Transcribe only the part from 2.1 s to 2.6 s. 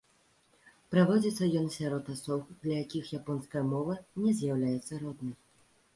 асоб,